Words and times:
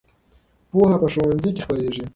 پوهه 0.71 0.97
په 1.01 1.07
ښوونځي 1.13 1.49
کې 1.55 1.63
خپرېږي. 1.65 2.05